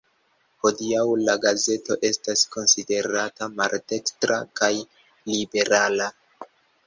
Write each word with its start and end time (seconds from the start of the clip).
Hodiaŭ 0.61 1.01
la 1.27 1.35
gazeto 1.41 1.97
estas 2.09 2.41
konsiderata 2.55 3.49
maldekstra 3.59 4.39
kaj 4.61 4.71
liberala. 5.35 6.09